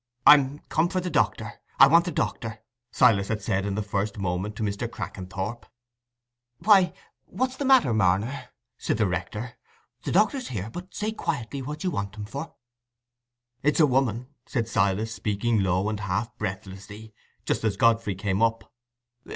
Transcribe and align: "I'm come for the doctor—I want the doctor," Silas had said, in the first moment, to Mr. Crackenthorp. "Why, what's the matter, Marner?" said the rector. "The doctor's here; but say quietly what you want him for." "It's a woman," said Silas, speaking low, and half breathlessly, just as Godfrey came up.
"I'm 0.25 0.57
come 0.67 0.89
for 0.89 0.99
the 0.99 1.11
doctor—I 1.11 1.85
want 1.85 2.05
the 2.05 2.11
doctor," 2.11 2.57
Silas 2.89 3.27
had 3.27 3.39
said, 3.43 3.67
in 3.67 3.75
the 3.75 3.83
first 3.83 4.17
moment, 4.17 4.55
to 4.55 4.63
Mr. 4.63 4.89
Crackenthorp. 4.89 5.63
"Why, 6.57 6.93
what's 7.27 7.55
the 7.55 7.65
matter, 7.65 7.93
Marner?" 7.93 8.49
said 8.79 8.97
the 8.97 9.05
rector. 9.05 9.59
"The 10.01 10.11
doctor's 10.11 10.47
here; 10.47 10.71
but 10.71 10.95
say 10.95 11.11
quietly 11.11 11.61
what 11.61 11.83
you 11.83 11.91
want 11.91 12.15
him 12.15 12.25
for." 12.25 12.55
"It's 13.61 13.79
a 13.79 13.85
woman," 13.85 14.25
said 14.47 14.67
Silas, 14.67 15.13
speaking 15.13 15.61
low, 15.61 15.87
and 15.87 15.99
half 15.99 16.35
breathlessly, 16.39 17.13
just 17.45 17.63
as 17.63 17.77
Godfrey 17.77 18.15
came 18.15 18.41
up. 18.41 18.73